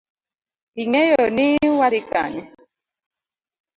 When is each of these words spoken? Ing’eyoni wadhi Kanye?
Ing’eyoni 0.81 1.47
wadhi 1.79 2.01
Kanye? 2.09 2.43